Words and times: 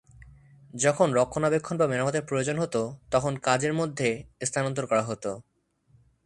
যখন 0.73 1.07
রক্ষণাবেক্ষণ 1.13 1.75
বা 1.77 1.85
মেরামতের 1.87 2.21
প্রয়োজন 2.21 2.57
হতো, 2.59 2.81
তখন 3.11 3.33
কাজের 3.37 3.73
মধ্যে 3.73 4.09
স্থানান্তর 4.45 4.85
করা 4.85 5.03
হতো। 5.03 5.31